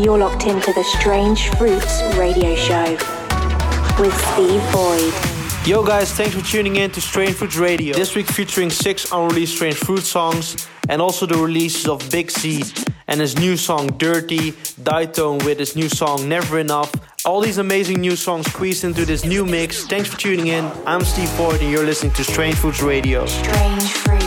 [0.00, 2.92] You're locked into the Strange Fruits radio show
[4.00, 5.12] with Steve Boyd.
[5.66, 7.94] Yo guys, thanks for tuning in to Strange Fruits Radio.
[7.94, 12.62] This week featuring six unreleased Strange Fruit songs and also the releases of Big C
[13.08, 16.90] and his new song Dirty, Ditone with his new song Never Enough.
[17.26, 19.84] All these amazing new songs squeezed into this new mix.
[19.84, 20.64] Thanks for tuning in.
[20.86, 23.26] I'm Steve Boyd and you're listening to Strange Fruits Radio.
[23.26, 24.19] Strange Fruits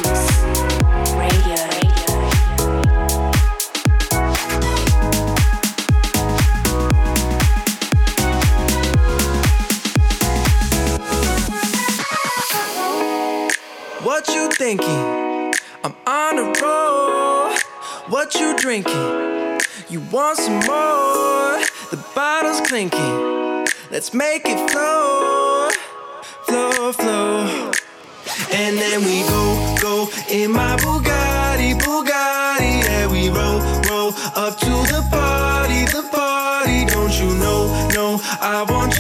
[18.23, 19.59] What you drinking?
[19.89, 21.59] You want some more?
[21.91, 23.67] The bottle's clinking.
[23.91, 25.69] Let's make it flow,
[26.45, 27.71] flow, flow.
[28.53, 32.83] And then we go, go in my Bugatti, Bugatti.
[32.85, 36.85] Yeah, we roll, roll up to the party, the party.
[36.85, 38.92] Don't you know, no, I want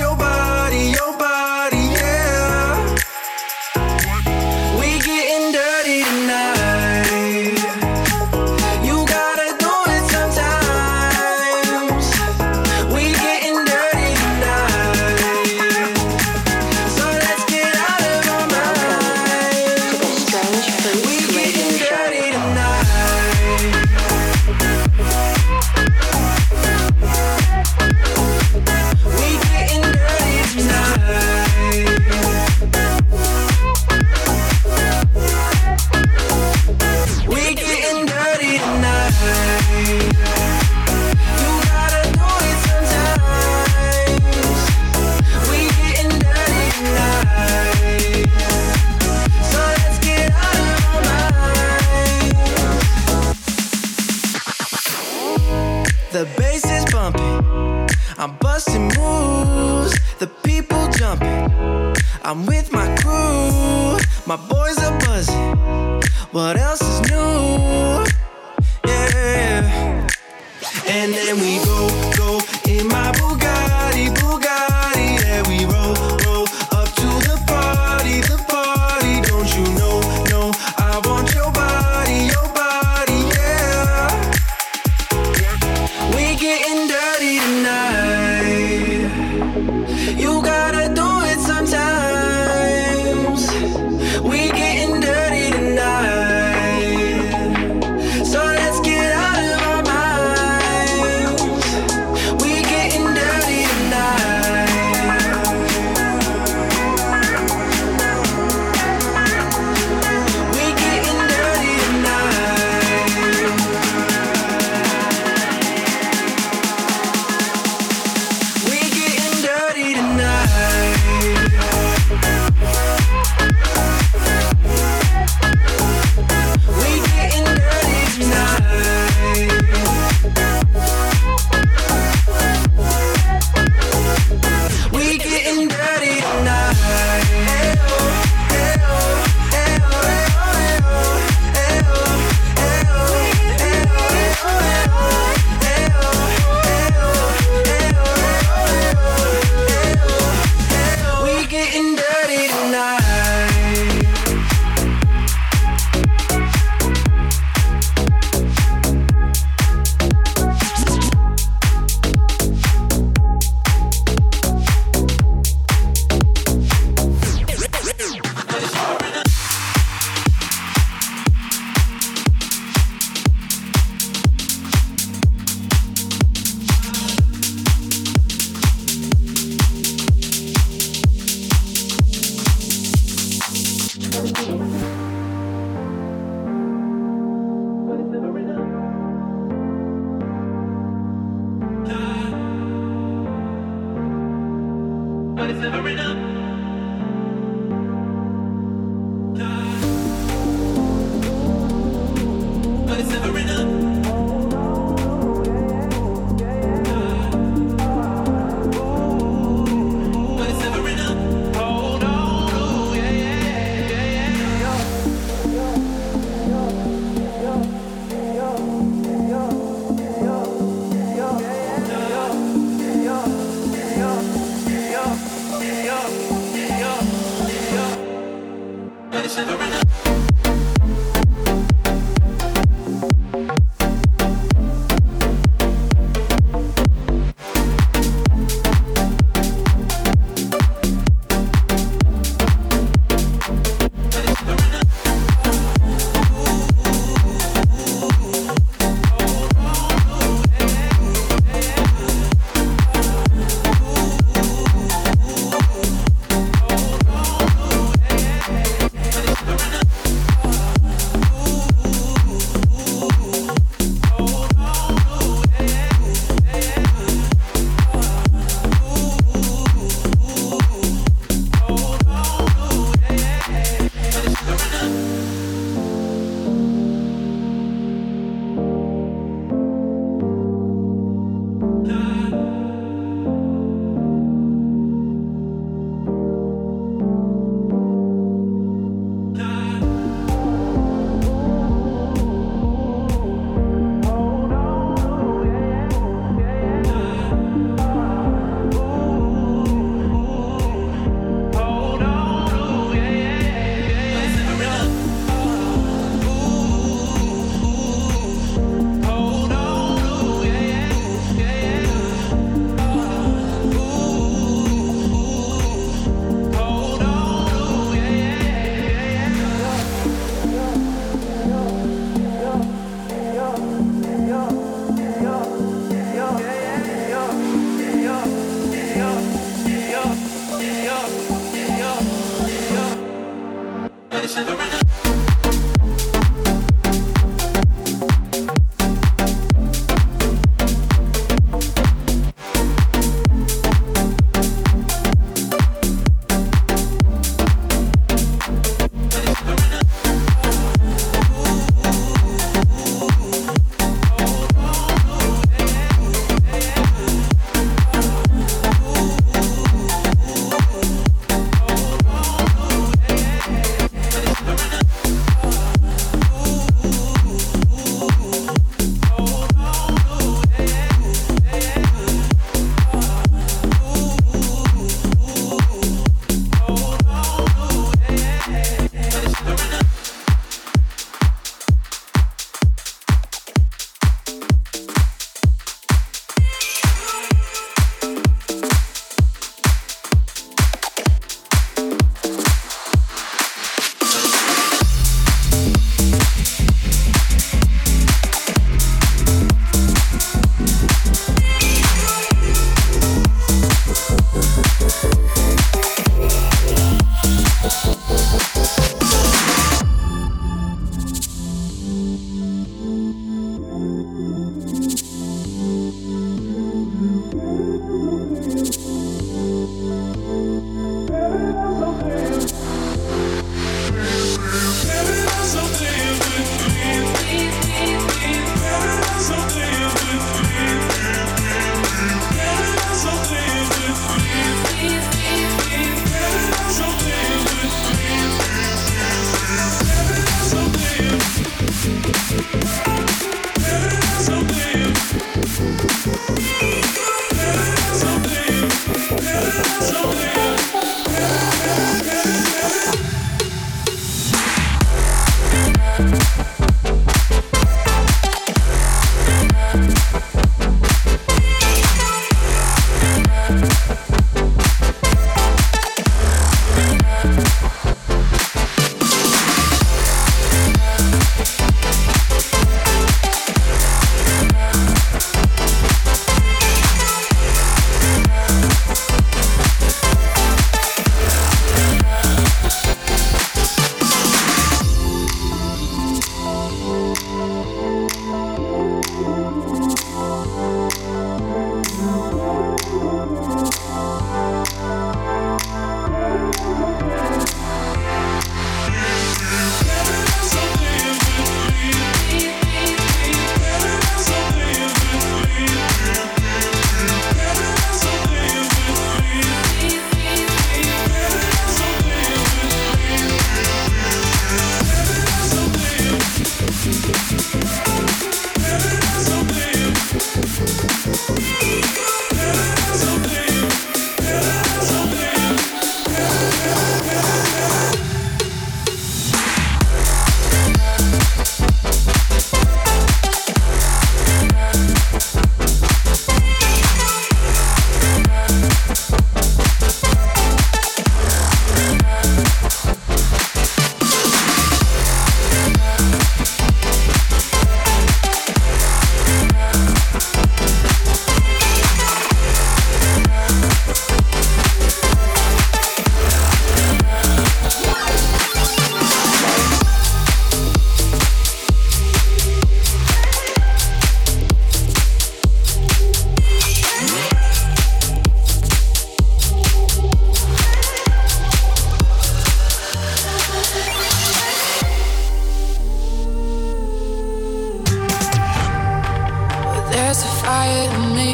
[580.43, 581.29] fire in me,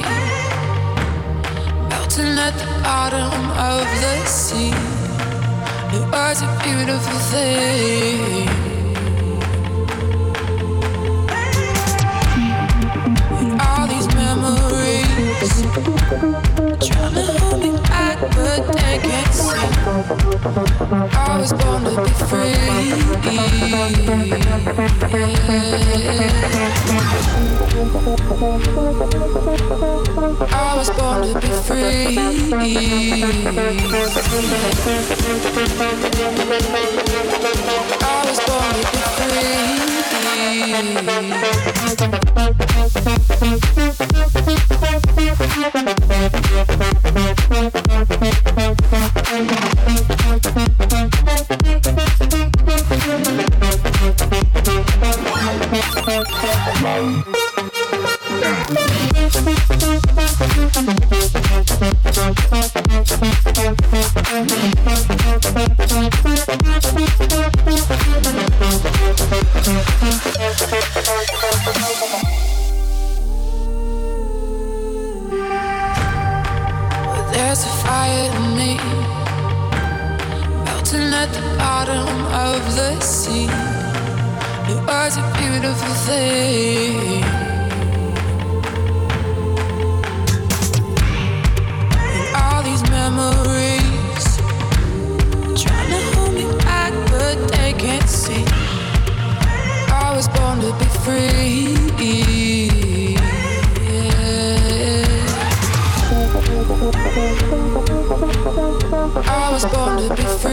[1.89, 3.33] melting at the bottom
[3.69, 4.73] of the sea.
[5.95, 8.47] It was a beautiful thing.
[13.39, 15.49] And all these memories
[16.87, 17.68] trying to hold me
[18.19, 19.47] but they can't see.
[21.15, 22.53] I was born to be free.
[30.51, 32.17] I was born to be free.
[38.01, 38.97] I was born to be
[47.71, 47.78] free.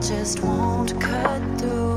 [0.00, 1.89] Trust just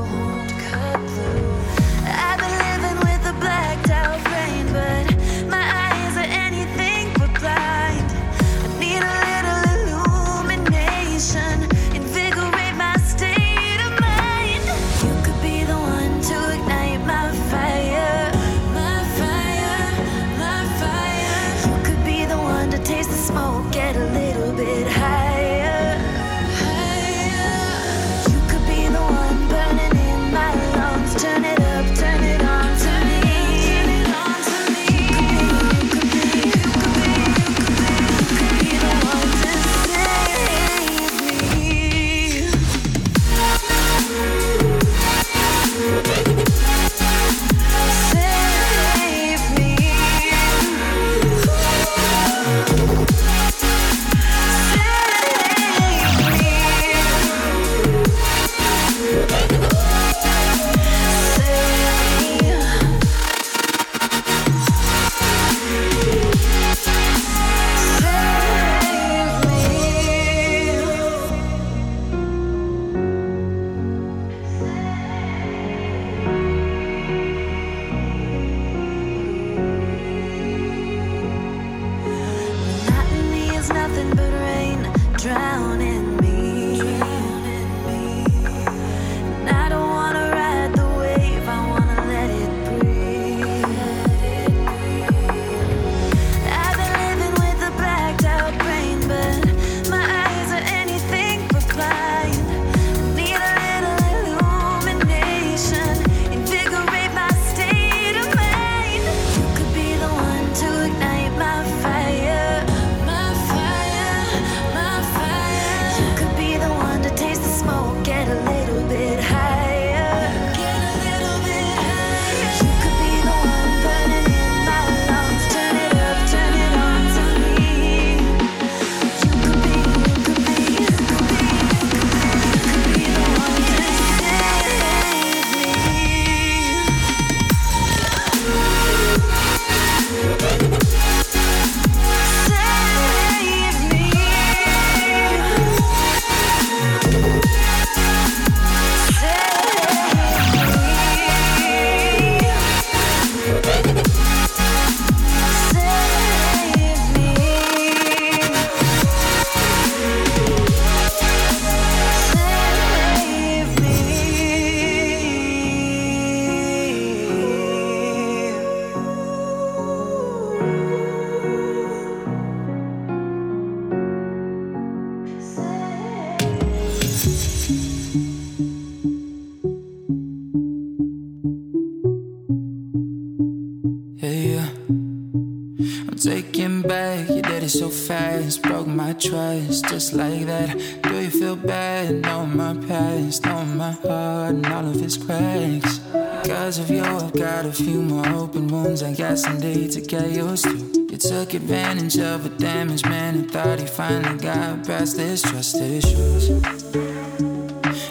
[189.94, 190.76] like that.
[191.02, 192.16] Do you feel bad?
[192.22, 195.98] Knowing my past, knowing my heart and all of its cracks.
[196.42, 200.00] Because of you, I've got a few more open wounds I guess I need to
[200.00, 200.76] get used to.
[201.10, 205.76] You took advantage of a damaged man and thought he finally got past his trust
[205.76, 206.48] issues.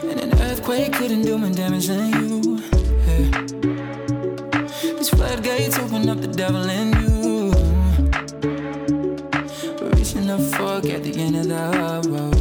[0.10, 2.62] And an earthquake couldn't do more damage than you.
[3.08, 3.42] Yeah.
[4.96, 7.23] These floodgates open up the devil in
[10.92, 12.33] at the end of the road.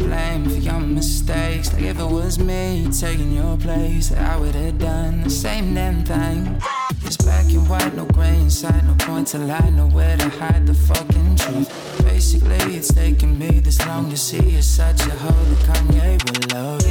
[0.00, 1.72] Blame for your mistakes.
[1.72, 6.02] Like if it was me taking your place, I would have done the same damn
[6.04, 6.60] thing.
[7.04, 10.74] It's black and white, no gray inside, no point to lie, nowhere to hide the
[10.74, 11.68] fucking truth.
[12.04, 16.52] Basically, it's taken me this long to see you're such a hoe that Kanye would
[16.52, 16.84] love.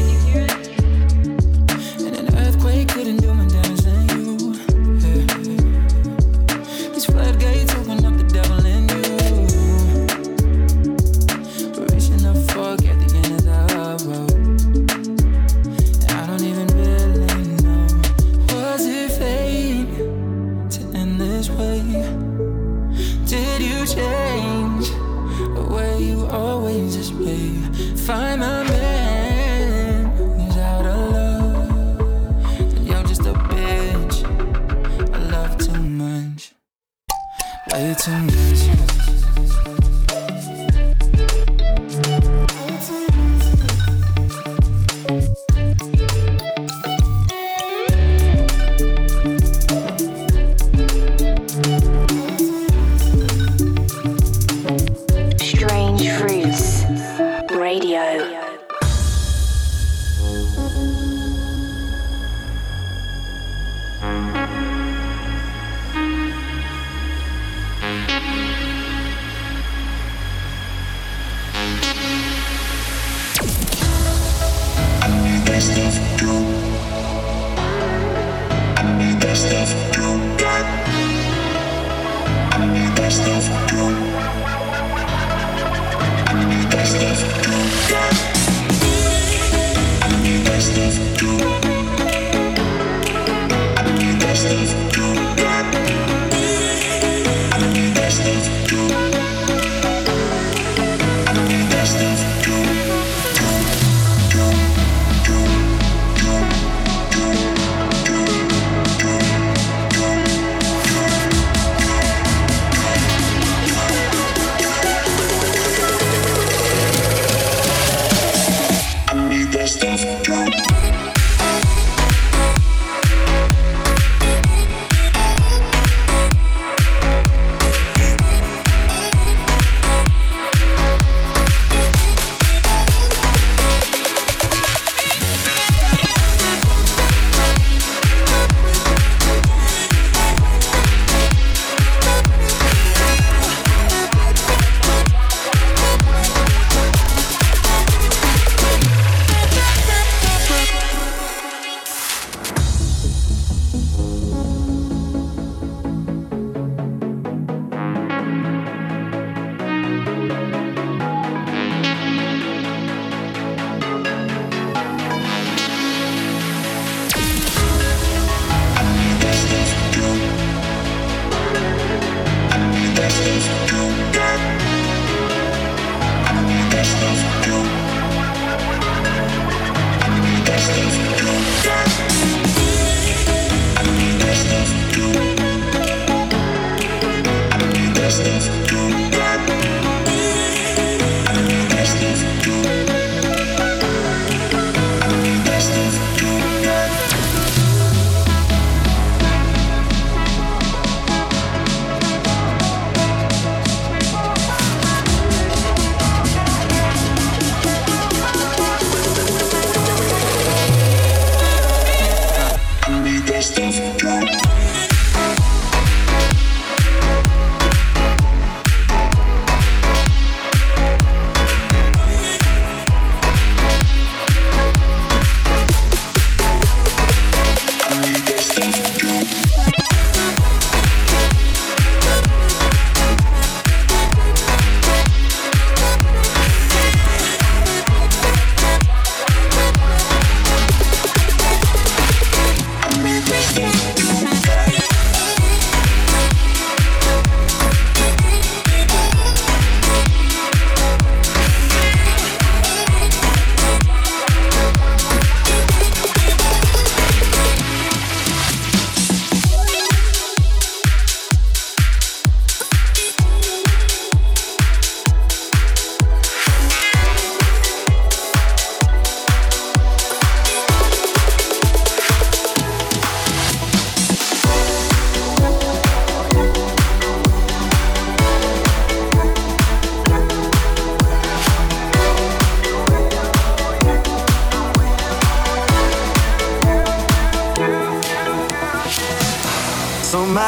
[2.05, 3.48] And an earthquake couldn't do me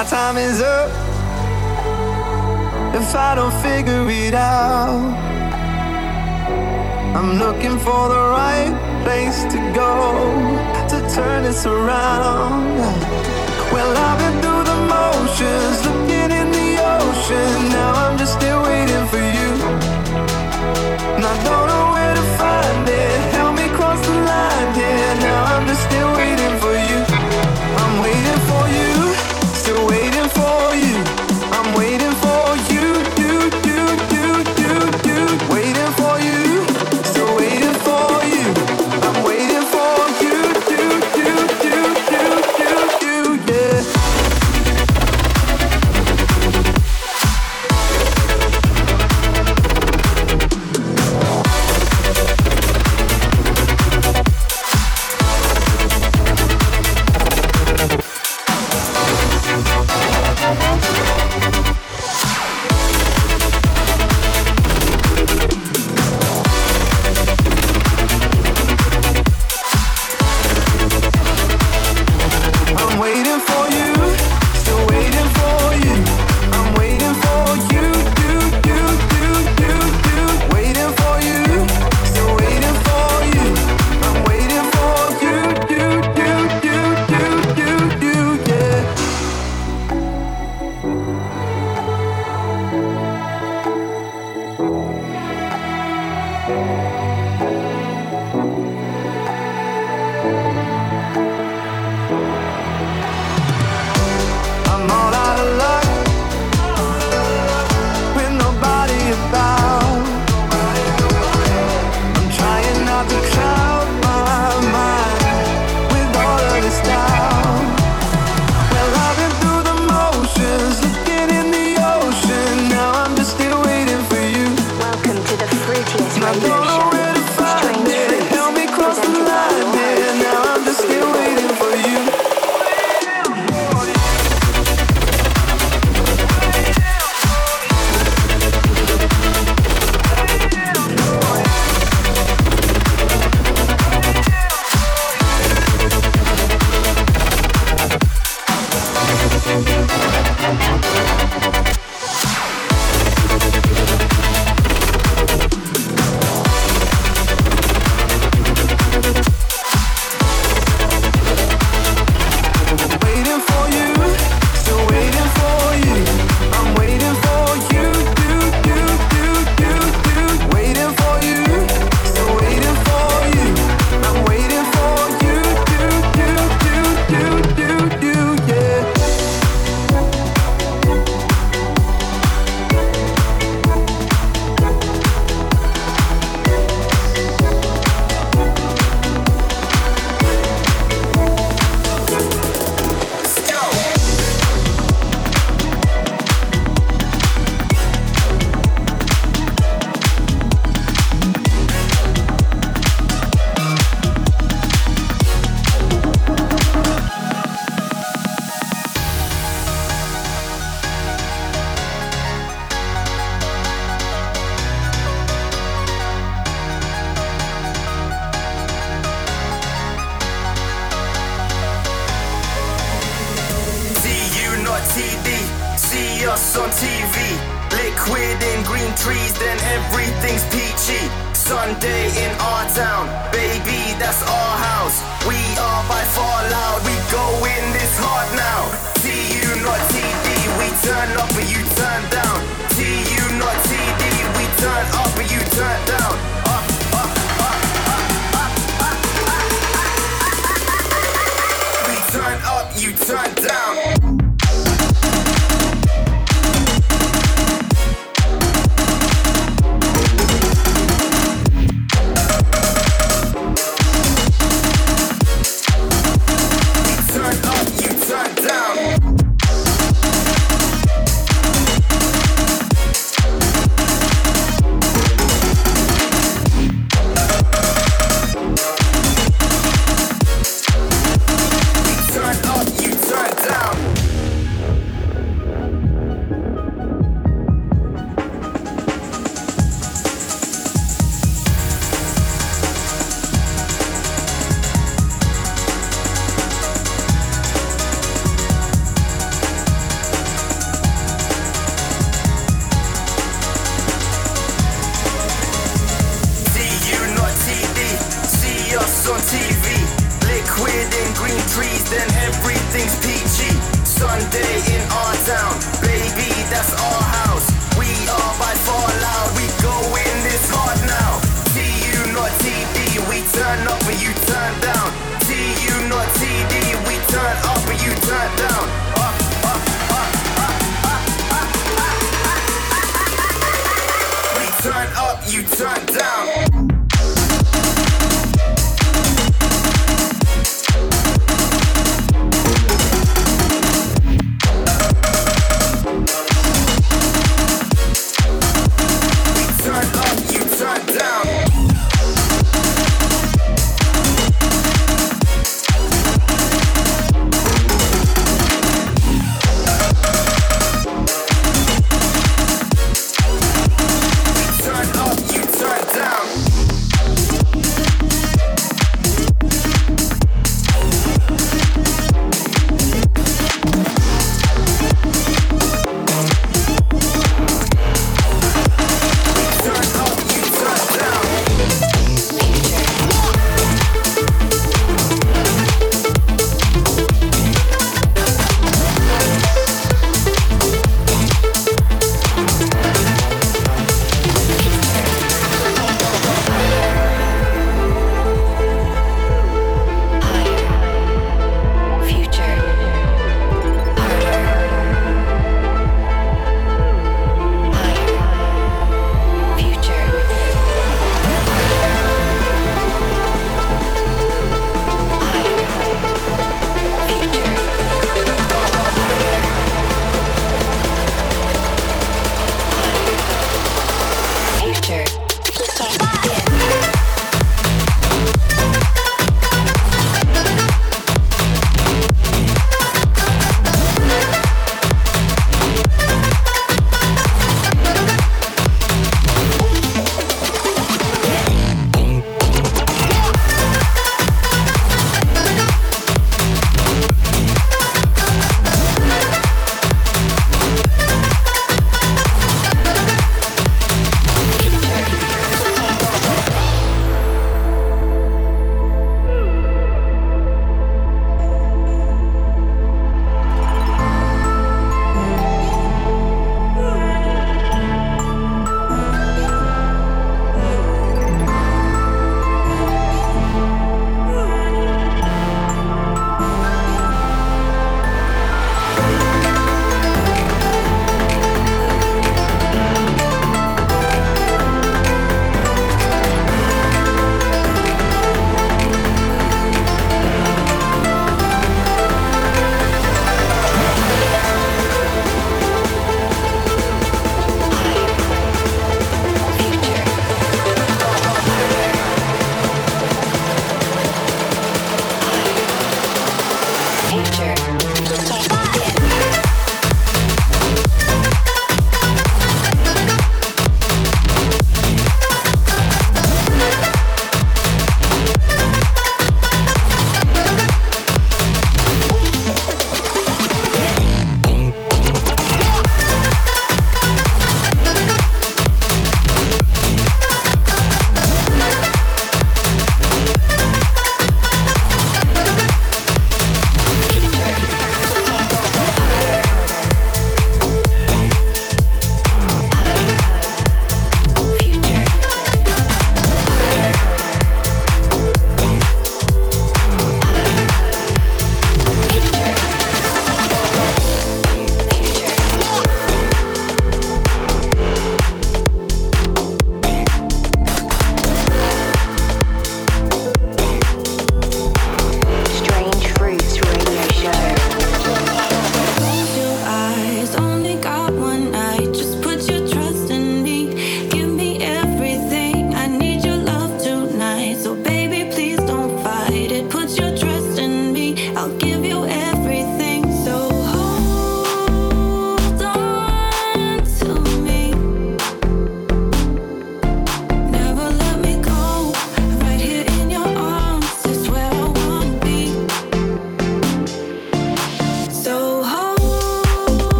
[0.00, 0.88] my time is up.
[2.94, 5.12] If I don't figure it out,
[7.14, 8.72] I'm looking for the right
[9.04, 9.92] place to go
[10.90, 12.78] to turn this around.
[13.74, 17.68] Well, I've been through the motions, looking in the ocean.
[17.68, 19.50] Now I'm just still waiting for you.
[21.16, 23.18] And I don't know where to find it.
[23.36, 25.26] Help me cross the line, yeah.
[25.26, 25.82] Now I'm just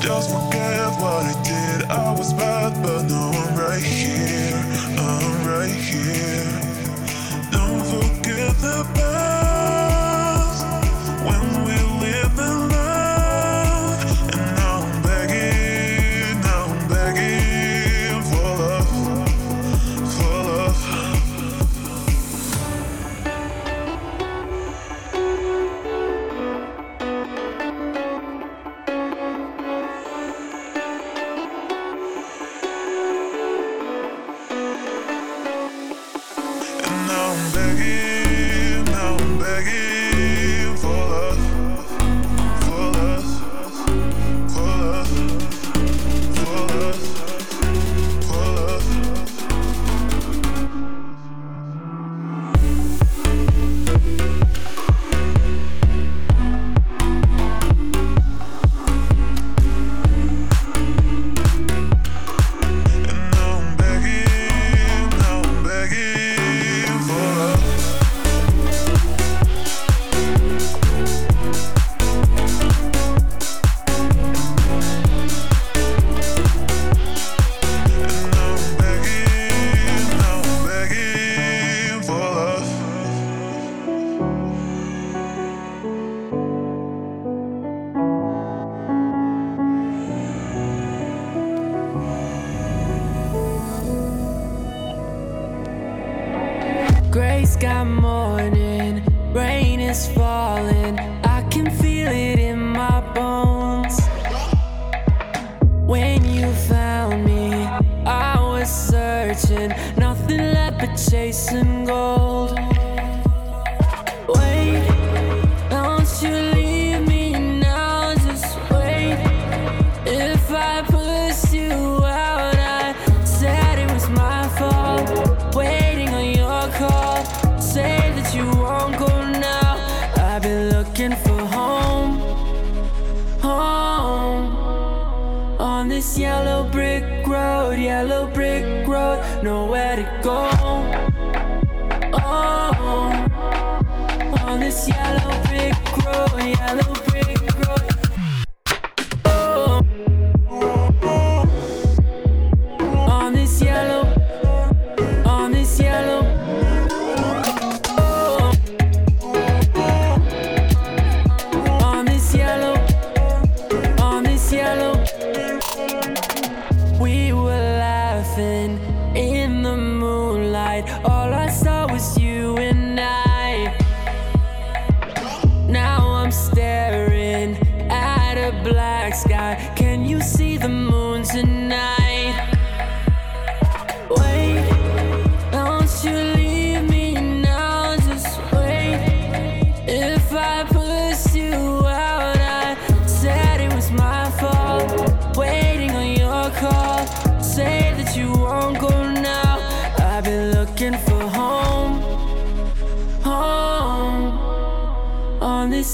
[0.00, 1.90] Just forget what I did.
[1.90, 4.79] I was bad, but now I'm right here.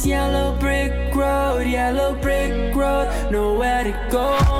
[0.06, 4.55] yellow brick road, yellow brick road, nowhere to go.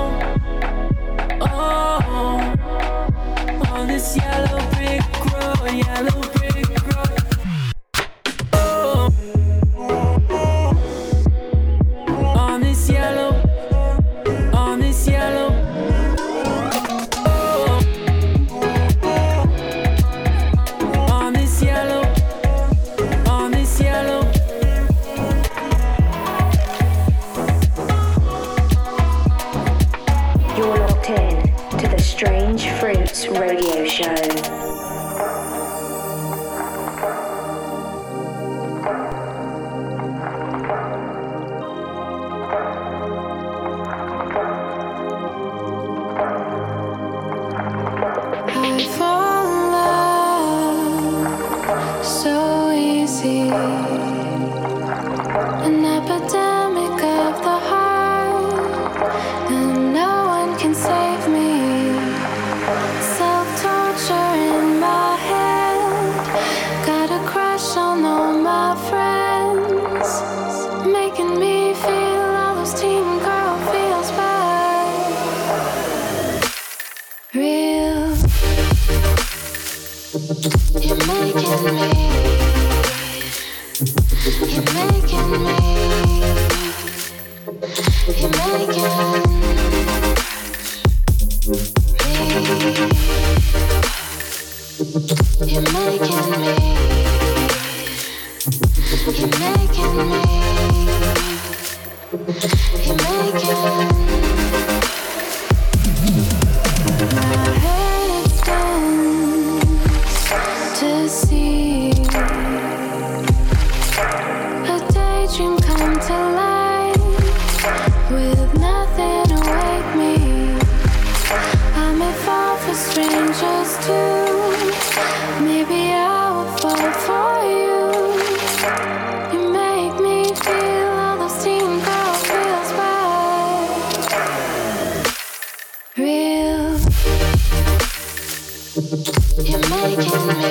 [139.47, 140.51] You're making me,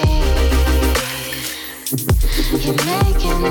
[2.61, 3.41] you're making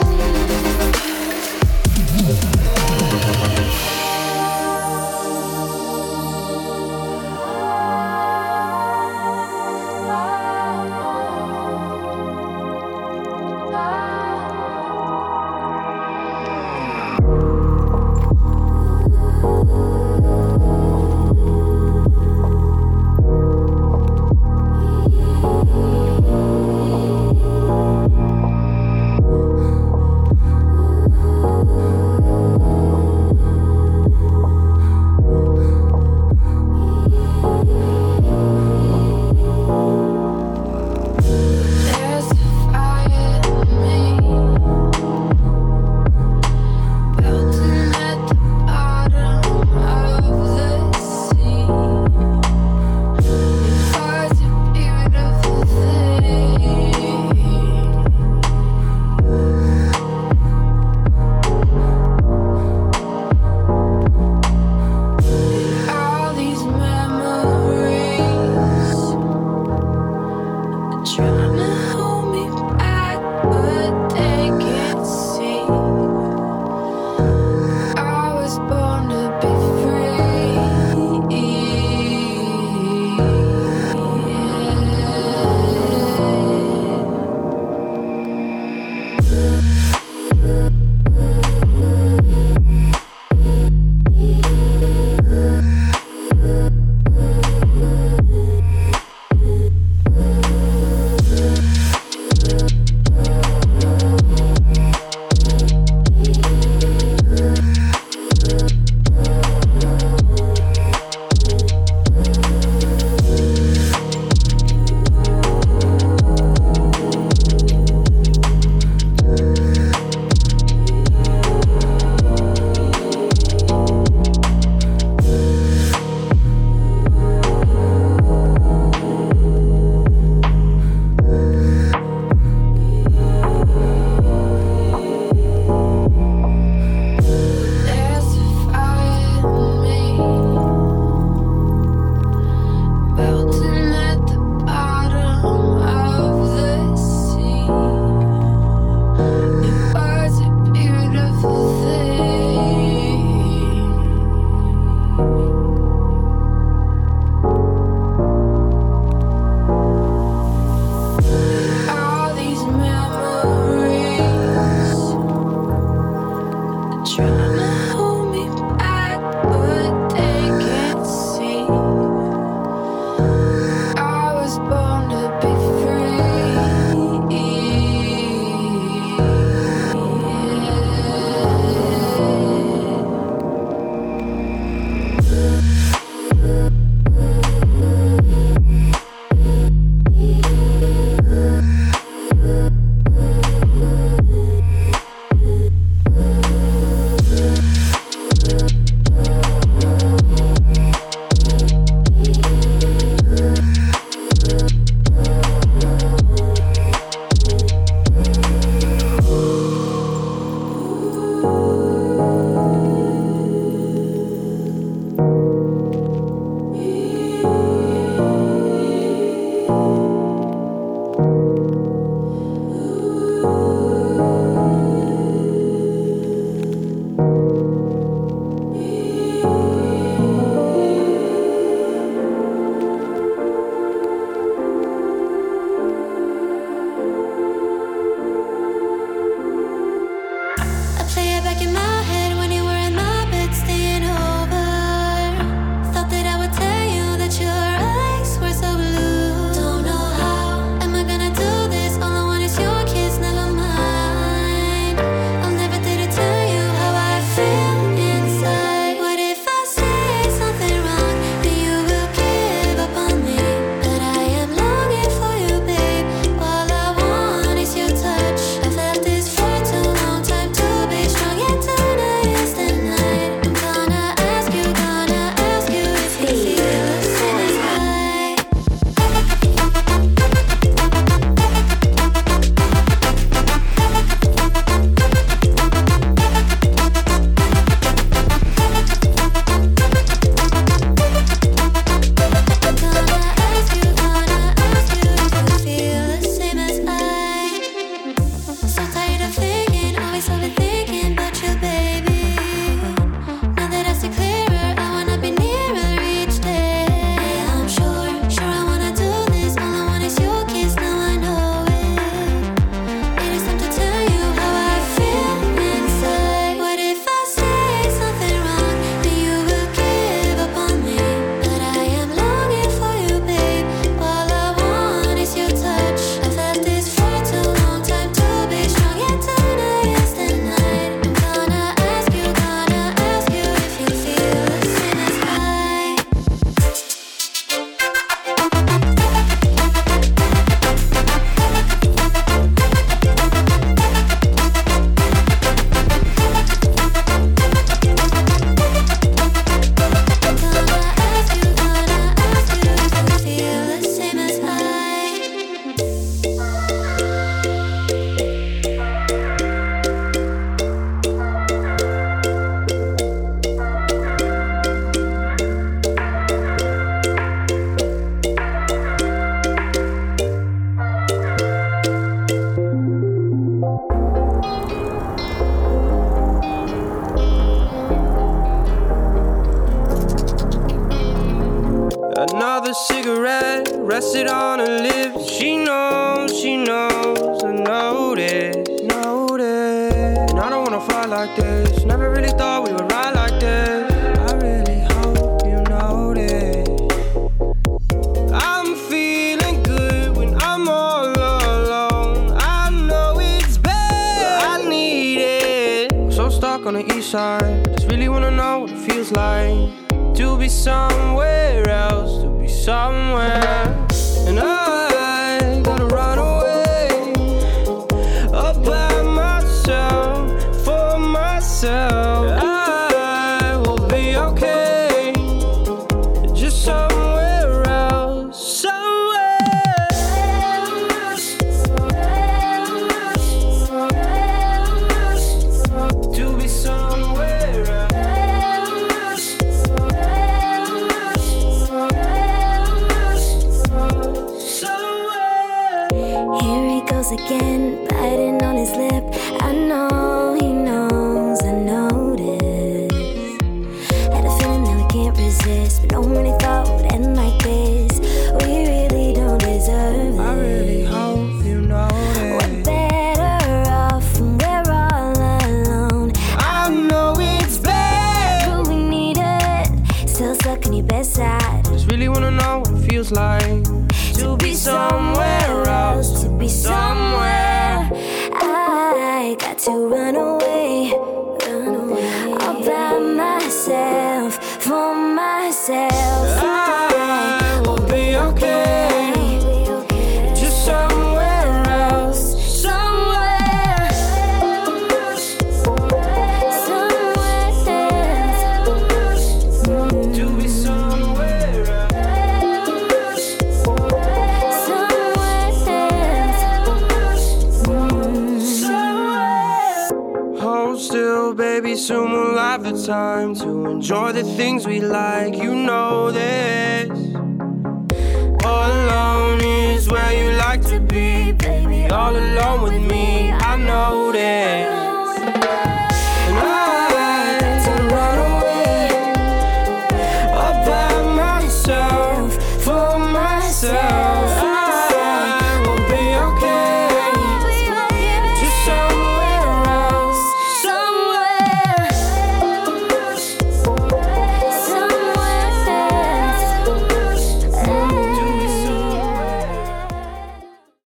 [514.23, 515.35] the things we like.
[515.35, 515.50] You